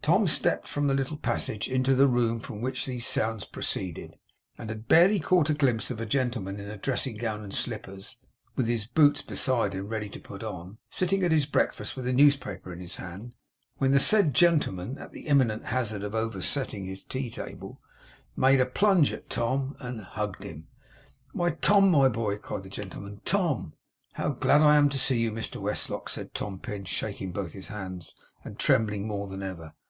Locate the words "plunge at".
18.66-19.28